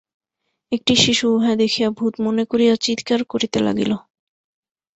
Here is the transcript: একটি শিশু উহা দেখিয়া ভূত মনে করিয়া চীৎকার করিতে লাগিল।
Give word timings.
একটি 0.71 0.93
শিশু 1.03 1.25
উহা 1.35 1.53
দেখিয়া 1.55 1.89
ভূত 1.97 2.13
মনে 2.25 2.43
করিয়া 2.45 2.73
চীৎকার 2.85 3.19
করিতে 3.31 3.57
লাগিল। 3.67 3.91